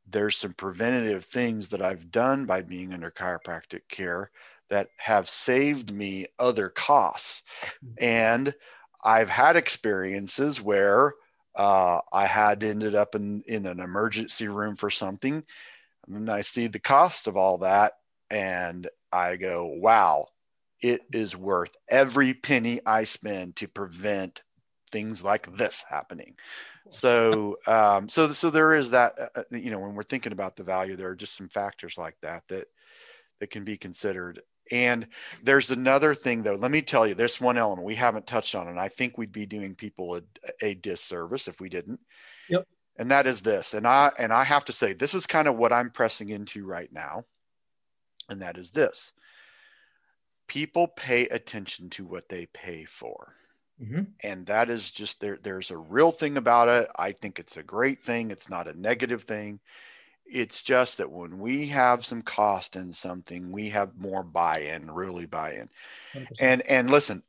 [0.09, 4.31] there's some preventative things that I've done by being under chiropractic care
[4.69, 7.43] that have saved me other costs.
[7.85, 8.05] Mm-hmm.
[8.05, 8.55] And
[9.03, 11.15] I've had experiences where
[11.55, 15.45] uh, I had ended up in, in an emergency room for something.
[16.07, 17.95] And then I see the cost of all that
[18.31, 20.27] and I go, wow,
[20.81, 24.43] it is worth every penny I spend to prevent
[24.93, 26.35] things like this happening.
[26.91, 30.57] So, um, so, so there is that, uh, uh, you know, when we're thinking about
[30.57, 32.69] the value, there are just some factors like that, that,
[33.41, 34.41] that can be considered.
[34.71, 35.09] And
[35.43, 38.69] there's another thing though, let me tell you, there's one element we haven't touched on,
[38.69, 40.23] and I think we'd be doing people a,
[40.63, 42.01] a disservice if we didn't.
[42.49, 42.67] Yep.
[43.01, 43.73] And that is this.
[43.73, 46.67] And I, and I have to say, this is kind of what I'm pressing into
[46.67, 47.25] right now.
[48.29, 49.11] And that is this
[50.47, 53.35] people pay attention to what they pay for.
[53.81, 54.03] Mm-hmm.
[54.23, 55.39] And that is just there.
[55.43, 56.91] There's a real thing about it.
[56.95, 58.31] I think it's a great thing.
[58.31, 59.61] It's not a negative thing.
[60.27, 65.25] It's just that when we have some cost in something, we have more buy-in, really
[65.25, 65.71] buy-in.
[66.15, 66.27] 100%.
[66.39, 67.23] And and listen,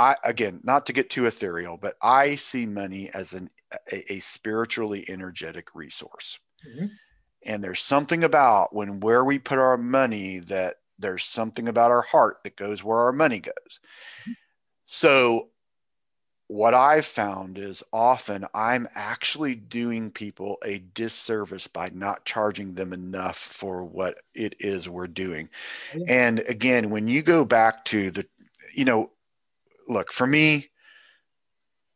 [0.00, 3.50] I again, not to get too ethereal, but I see money as an
[3.92, 6.38] a, a spiritually energetic resource.
[6.66, 6.86] Mm-hmm.
[7.44, 12.02] And there's something about when where we put our money that there's something about our
[12.02, 13.80] heart that goes where our money goes.
[14.22, 14.32] Mm-hmm.
[14.86, 15.48] So
[16.46, 22.92] what I've found is often I'm actually doing people a disservice by not charging them
[22.94, 25.50] enough for what it is we're doing.
[26.08, 28.26] And again, when you go back to the,
[28.74, 29.10] you know,
[29.90, 30.70] look, for me,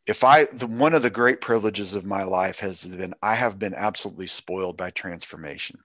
[0.07, 3.59] if I, the, one of the great privileges of my life has been, I have
[3.59, 5.79] been absolutely spoiled by transformation.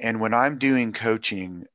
[0.00, 1.66] And when I'm doing coaching,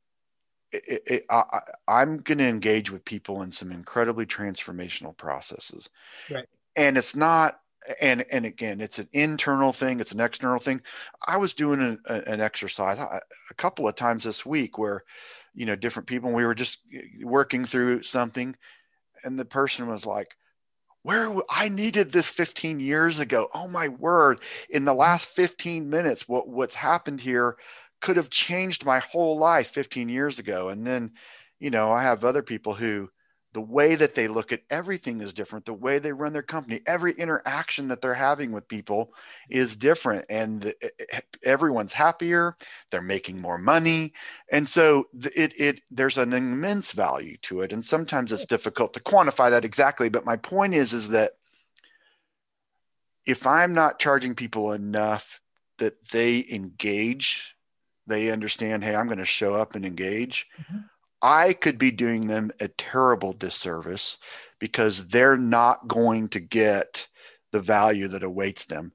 [0.72, 5.90] it, it, I, I'm going to engage with people in some incredibly transformational processes.
[6.30, 6.46] Right.
[6.76, 7.60] And it's not,
[8.00, 10.82] and and again, it's an internal thing, it's an external thing.
[11.28, 15.04] I was doing an, an exercise a couple of times this week where,
[15.56, 16.80] you know, different people, we were just
[17.24, 18.56] working through something,
[19.24, 20.36] and the person was like,
[21.04, 23.50] where I needed this 15 years ago.
[23.54, 24.40] Oh my word!
[24.70, 27.58] In the last 15 minutes, what what's happened here
[28.02, 30.70] could have changed my whole life 15 years ago.
[30.70, 31.12] And then,
[31.60, 33.10] you know, I have other people who
[33.54, 35.66] the way that they look at everything is different.
[35.66, 39.14] The way they run their company, every interaction that they're having with people
[39.50, 40.26] is different.
[40.30, 40.76] And the,
[41.44, 42.56] everyone's happier.
[42.90, 44.14] They're making more money.
[44.52, 47.74] And so it, it, there's an immense value to it.
[47.74, 50.10] And sometimes it's difficult to quantify that exactly.
[50.10, 51.34] But my point is, is that
[53.26, 55.42] if I'm not charging people enough
[55.78, 57.56] that they engage
[58.08, 60.48] they understand, hey, I'm going to show up and engage.
[60.60, 60.80] Mm-hmm.
[61.22, 64.18] I could be doing them a terrible disservice
[64.60, 67.08] because they're not going to get
[67.52, 68.94] the value that awaits them.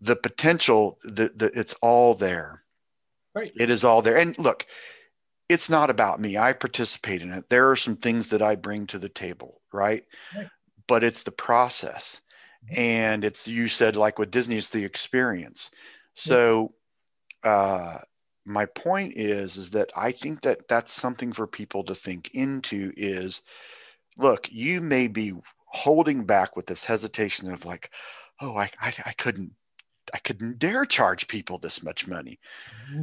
[0.00, 2.62] The potential, the, the, it's all there.
[3.34, 3.52] Right.
[3.56, 4.16] It is all there.
[4.16, 4.66] And look,
[5.48, 6.36] it's not about me.
[6.36, 7.48] I participate in it.
[7.48, 10.04] There are some things that I bring to the table, right?
[10.36, 10.48] right.
[10.86, 12.20] But it's the process.
[12.70, 12.80] Mm-hmm.
[12.80, 15.70] And it's, you said, like with Disney, it's the experience.
[16.14, 16.74] So,
[17.44, 17.98] uh,
[18.48, 22.92] my point is is that i think that that's something for people to think into
[22.96, 23.42] is
[24.16, 25.34] look you may be
[25.66, 27.90] holding back with this hesitation of like
[28.40, 29.52] oh i i, I couldn't
[30.14, 32.38] i couldn't dare charge people this much money
[32.90, 33.02] mm-hmm.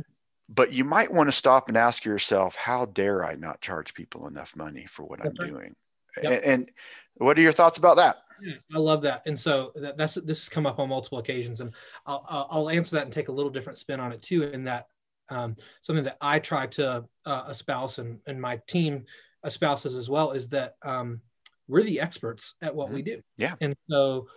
[0.49, 4.27] but you might want to stop and ask yourself how dare i not charge people
[4.27, 5.53] enough money for what that's i'm right.
[5.53, 5.75] doing
[6.21, 6.33] yep.
[6.33, 6.71] and, and
[7.17, 10.41] what are your thoughts about that yeah, I love that, and so that, that's this
[10.41, 11.71] has come up on multiple occasions, and
[12.05, 14.43] I'll, I'll answer that and take a little different spin on it too.
[14.43, 14.89] In that
[15.29, 19.05] um, something that I try to uh, espouse and, and my team
[19.43, 21.21] espouses as well is that um,
[21.67, 22.95] we're the experts at what mm-hmm.
[22.95, 23.21] we do.
[23.37, 23.55] Yeah.
[23.61, 24.27] And so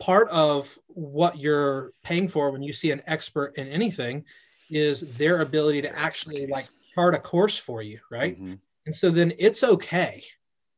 [0.00, 4.24] part of what you're paying for when you see an expert in anything
[4.70, 8.40] is their ability to actually like chart a course for you, right?
[8.40, 8.54] Mm-hmm.
[8.86, 10.24] And so then it's okay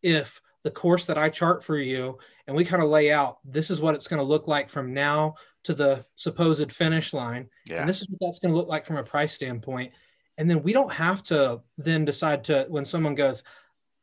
[0.03, 3.70] if the course that I chart for you and we kind of lay out this
[3.70, 7.48] is what it's going to look like from now to the supposed finish line.
[7.66, 7.81] Yeah.
[7.81, 9.92] And this is what that's going to look like from a price standpoint.
[10.38, 13.42] And then we don't have to then decide to when someone goes,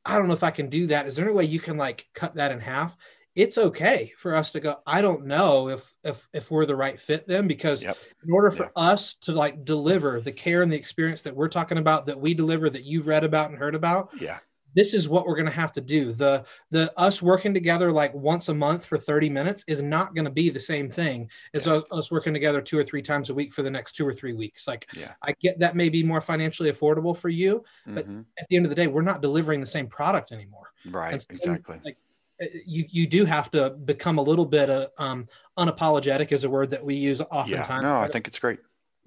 [0.05, 1.07] I don't know if I can do that.
[1.07, 2.95] Is there any way you can like cut that in half?
[3.35, 4.77] It's okay for us to go.
[4.85, 7.97] I don't know if if if we're the right fit then because yep.
[8.23, 8.71] in order for yep.
[8.75, 12.33] us to like deliver the care and the experience that we're talking about that we
[12.33, 14.39] deliver that you've read about and heard about, yeah,
[14.75, 18.13] this is what we're going to have to do the the us working together like
[18.13, 21.65] once a month for 30 minutes is not going to be the same thing as
[21.65, 21.73] yeah.
[21.73, 24.13] us, us, working together two or three times a week for the next two or
[24.13, 25.13] three weeks like yeah.
[25.23, 28.21] i get that may be more financially affordable for you but mm-hmm.
[28.39, 31.27] at the end of the day we're not delivering the same product anymore right so,
[31.31, 31.97] exactly like
[32.41, 35.27] uh, you you do have to become a little bit uh, um,
[35.57, 38.59] unapologetic is a word that we use oftentimes yeah, no i think it's great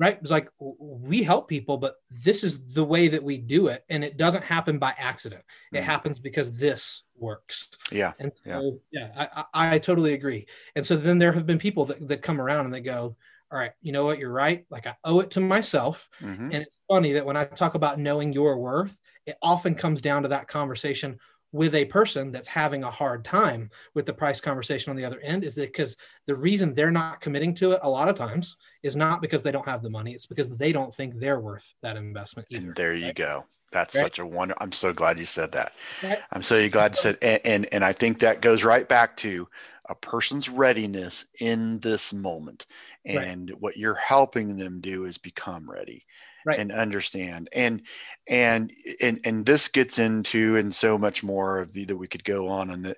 [0.03, 0.19] right?
[0.21, 4.03] It's like we help people but this is the way that we do it and
[4.03, 5.45] it doesn't happen by accident.
[5.73, 5.85] It mm.
[5.85, 7.71] happens because this works.
[7.93, 10.47] Yeah and so yeah, yeah I, I totally agree.
[10.75, 13.17] And so then there have been people that, that come around and they go
[13.53, 14.19] all right you know what?
[14.19, 14.67] You're right.
[14.71, 16.09] Like i owe it to myself.
[16.21, 16.51] Mm-hmm.
[16.53, 20.23] and it's funny that when i talk about knowing your worth it often comes down
[20.23, 21.19] to that conversation
[21.53, 25.21] with a person that's having a hard time with the price conversation on the other
[25.21, 28.57] end is that because the reason they're not committing to it a lot of times
[28.83, 31.75] is not because they don't have the money it's because they don't think they're worth
[31.83, 33.45] that investment either and there you go.
[33.71, 34.03] That's right?
[34.03, 35.73] such a wonder i'm so glad you said that.
[36.03, 36.19] Right?
[36.33, 39.49] i'm so glad you said and, and and i think that goes right back to
[39.89, 42.67] a person's readiness in this moment.
[43.05, 46.07] And what you're helping them do is become ready
[46.47, 46.59] right.
[46.59, 47.83] and understand and
[48.27, 52.25] and and and this gets into and so much more of the that we could
[52.25, 52.97] go on and that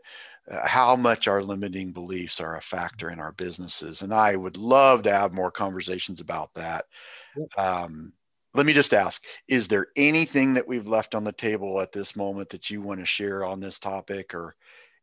[0.51, 4.57] uh, how much our limiting beliefs are a factor in our businesses and i would
[4.57, 6.85] love to have more conversations about that.
[7.57, 8.13] Um,
[8.55, 12.17] let me just ask is there anything that we've left on the table at this
[12.17, 14.55] moment that you want to share on this topic or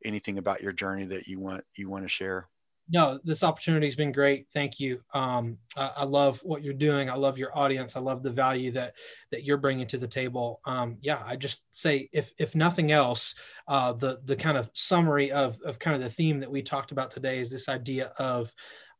[0.03, 2.47] anything about your journey that you want you want to share
[2.91, 4.47] no, this opportunity has been great.
[4.53, 5.01] Thank you.
[5.13, 7.09] Um, I, I, love what you're doing.
[7.09, 7.95] I love your audience.
[7.95, 8.93] I love the value that
[9.31, 10.59] that you're bringing to the table.
[10.65, 13.33] Um, yeah, I just say if if nothing else,
[13.69, 16.91] uh, the the kind of summary of of kind of the theme that we talked
[16.91, 18.53] about today is this idea of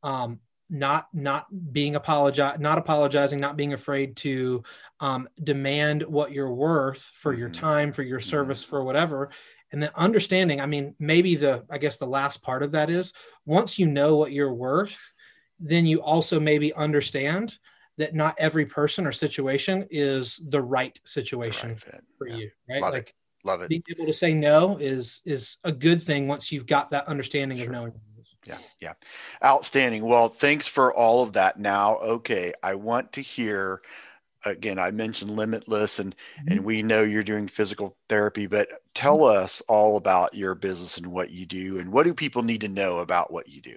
[0.03, 4.63] um, not not being apologize not apologizing not being afraid to
[5.01, 7.61] um, demand what you're worth for your mm-hmm.
[7.61, 8.29] time for your mm-hmm.
[8.29, 9.29] service for whatever
[9.71, 13.13] and then understanding i mean maybe the i guess the last part of that is
[13.45, 15.13] once you know what you're worth
[15.59, 17.57] then you also maybe understand
[17.97, 22.35] that not every person or situation is the right situation the right for yeah.
[22.35, 23.13] you right love like it.
[23.45, 26.89] love it being able to say no is is a good thing once you've got
[26.89, 27.67] that understanding sure.
[27.67, 27.93] of knowing
[28.45, 28.93] yeah yeah
[29.43, 33.81] outstanding well thanks for all of that now okay i want to hear
[34.45, 36.51] again i mentioned limitless and mm-hmm.
[36.51, 39.43] and we know you're doing physical therapy but tell mm-hmm.
[39.43, 42.67] us all about your business and what you do and what do people need to
[42.67, 43.75] know about what you do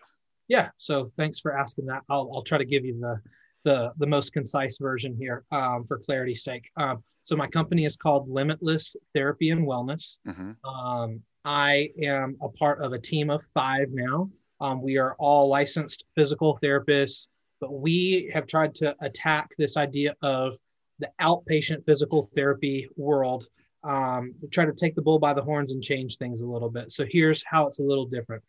[0.48, 3.20] yeah so thanks for asking that i'll, I'll try to give you the
[3.64, 7.96] the the most concise version here um, for clarity's sake um, so my company is
[7.96, 10.52] called limitless therapy and wellness mm-hmm.
[10.68, 14.28] um, i am a part of a team of five now
[14.60, 17.28] um, we are all licensed physical therapists
[17.60, 20.56] but we have tried to attack this idea of
[20.98, 23.46] the outpatient physical therapy world.
[23.82, 26.90] Um, try to take the bull by the horns and change things a little bit.
[26.92, 28.42] So here's how it's a little different.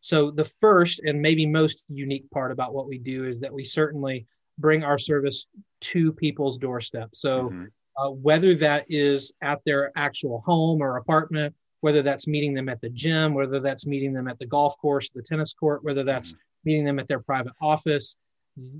[0.00, 3.64] So the first and maybe most unique part about what we do is that we
[3.64, 4.26] certainly
[4.58, 5.46] bring our service
[5.80, 7.10] to people's doorstep.
[7.14, 7.64] So mm-hmm.
[7.96, 12.80] uh, whether that is at their actual home or apartment, whether that's meeting them at
[12.80, 16.32] the gym, whether that's meeting them at the golf course, the tennis court, whether that's
[16.32, 16.40] mm-hmm.
[16.64, 18.16] meeting them at their private office,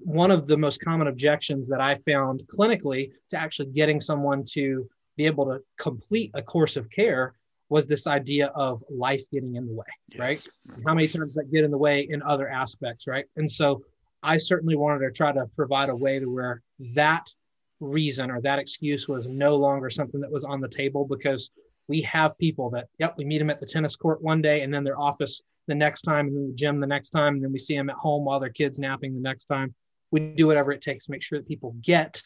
[0.04, 4.88] one of the most common objections that I found clinically to actually getting someone to
[5.16, 7.34] be able to complete a course of care
[7.68, 10.46] was this idea of life getting in the way, yes, right?
[10.86, 13.26] How many times that get in the way in other aspects, right?
[13.36, 13.82] And so
[14.22, 16.62] I certainly wanted to try to provide a way to where
[16.94, 17.26] that
[17.80, 21.50] reason or that excuse was no longer something that was on the table because
[21.88, 24.72] we have people that, yep, we meet them at the tennis court one day and
[24.72, 27.52] then their office the next time, and then the gym the next time, and then
[27.52, 29.74] we see them at home while their kids napping the next time.
[30.10, 32.20] We do whatever it takes to make sure that people get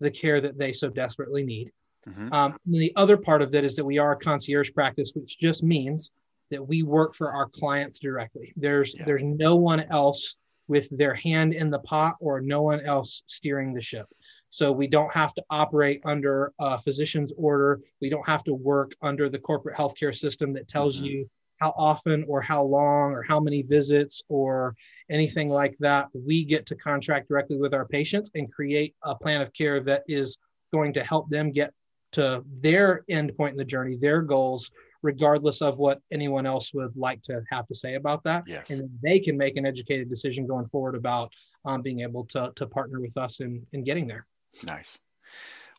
[0.00, 1.70] the care that they so desperately need.
[2.06, 2.32] Mm-hmm.
[2.32, 5.62] Um, the other part of that is that we are a concierge practice, which just
[5.62, 6.10] means
[6.50, 8.52] that we work for our clients directly.
[8.56, 9.04] There's yeah.
[9.04, 10.36] there's no one else
[10.66, 14.06] with their hand in the pot or no one else steering the ship.
[14.50, 17.80] So we don't have to operate under a physician's order.
[18.00, 21.06] We don't have to work under the corporate healthcare system that tells mm-hmm.
[21.06, 24.74] you how often or how long or how many visits or
[25.10, 26.08] anything like that.
[26.12, 30.04] We get to contract directly with our patients and create a plan of care that
[30.08, 30.38] is
[30.72, 31.72] going to help them get
[32.12, 34.70] to their end point in the journey, their goals,
[35.02, 38.44] regardless of what anyone else would like to have to say about that.
[38.46, 38.70] Yes.
[38.70, 41.32] And they can make an educated decision going forward about
[41.64, 44.26] um, being able to, to partner with us in, in getting there.
[44.62, 44.98] Nice.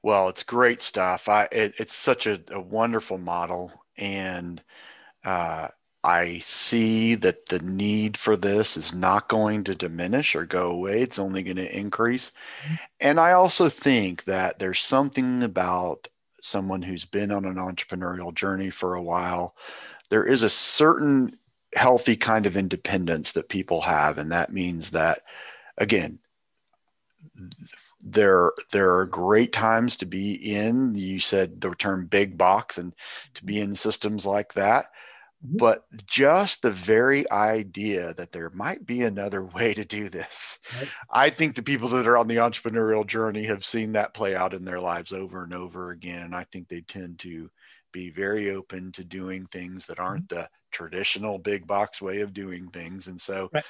[0.02, 1.28] Well, it's great stuff.
[1.28, 3.72] I, it, it's such a, a, wonderful model.
[3.98, 4.62] And
[5.24, 5.70] uh,
[6.04, 11.02] I see that the need for this is not going to diminish or go away.
[11.02, 12.32] It's only going to increase.
[12.64, 12.76] Mm-hmm.
[13.02, 16.08] And I also think that there's something about
[16.42, 19.56] someone who's been on an entrepreneurial journey for a while.
[20.10, 21.38] There is a certain
[21.76, 24.18] healthy kind of independence that people have.
[24.18, 25.24] And that means that,
[25.78, 26.20] again,
[28.02, 32.94] there there are great times to be in you said the term big box and
[33.34, 34.92] to be in systems like that.
[35.42, 40.90] But just the very idea that there might be another way to do this right.
[41.12, 44.54] i think the people that are on the entrepreneurial journey have seen that play out
[44.54, 47.50] in their lives over and over again and i think they tend to
[47.92, 50.42] be very open to doing things that aren't mm-hmm.
[50.42, 53.64] the traditional big box way of doing things and so right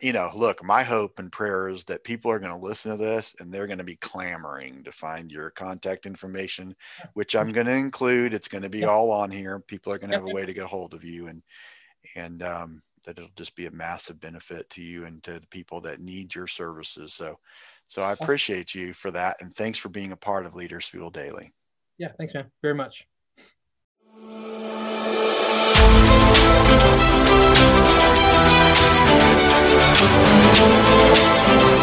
[0.00, 2.96] you know, look, my hope and prayer is that people are going to listen to
[2.96, 6.74] this and they're going to be clamoring to find your contact information,
[7.14, 8.34] which I'm going to include.
[8.34, 9.60] It's going to be all on here.
[9.60, 11.42] People are going to have a way to get a hold of you and,
[12.14, 15.80] and, um, that it'll just be a massive benefit to you and to the people
[15.80, 17.14] that need your services.
[17.14, 17.38] So,
[17.86, 19.38] so I appreciate you for that.
[19.40, 21.54] And thanks for being a part of Leaders Fuel Daily.
[21.96, 22.08] Yeah.
[22.18, 22.50] Thanks, man.
[22.62, 23.06] Very much.
[30.00, 31.77] Música